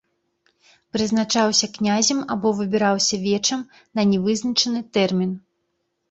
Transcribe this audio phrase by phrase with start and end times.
[0.95, 3.61] Прызначаўся князем або выбіраўся вечам
[3.99, 5.31] на нявызначаны тэрмін.